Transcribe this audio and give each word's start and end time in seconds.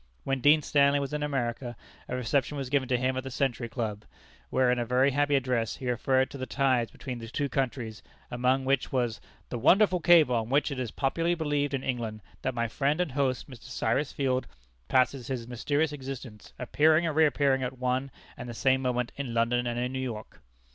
When 0.23 0.41
Dean 0.41 0.63
Stanley 0.63 0.99
was 0.99 1.13
in 1.13 1.21
America, 1.21 1.77
a 2.09 2.15
reception 2.15 2.57
was 2.57 2.71
given 2.71 2.89
to 2.89 2.97
him 2.97 3.15
at 3.15 3.23
the 3.23 3.29
Century 3.29 3.69
Club, 3.69 4.03
where 4.49 4.71
in 4.71 4.79
a 4.79 4.83
very 4.83 5.11
happy 5.11 5.35
address, 5.35 5.75
he 5.75 5.91
referred 5.91 6.31
to 6.31 6.39
the 6.39 6.47
ties 6.47 6.89
between 6.89 7.19
the 7.19 7.27
two 7.27 7.47
countries, 7.47 8.01
among 8.31 8.65
which 8.65 8.91
was 8.91 9.21
"the 9.49 9.59
wonderful 9.59 9.99
cable, 9.99 10.35
on 10.37 10.49
which 10.49 10.71
it 10.71 10.79
is 10.79 10.89
popularly 10.89 11.35
believed 11.35 11.75
in 11.75 11.83
England, 11.83 12.21
that 12.41 12.55
my 12.55 12.67
friend 12.67 12.99
and 12.99 13.11
host, 13.11 13.47
Mr. 13.47 13.65
Cyrus 13.65 14.11
Field, 14.11 14.47
passes 14.87 15.27
his 15.27 15.47
mysterious 15.47 15.91
existence, 15.93 16.51
appearing 16.57 17.05
and 17.05 17.15
reappearing 17.15 17.61
at 17.61 17.77
one 17.77 18.09
and 18.35 18.49
the 18.49 18.55
same 18.55 18.81
moment 18.81 19.11
in 19.17 19.35
London 19.35 19.67
and 19.67 19.79
in 19.79 19.93
New 19.93 19.99
York!" 19.99 20.41